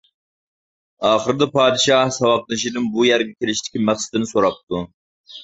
[1.09, 4.85] ئاخىرىدا پادىشاھ ساۋاقدىشىدىن بۇ يەرگە كېلىشتىكى مەقسىتىنى سوراپتۇ.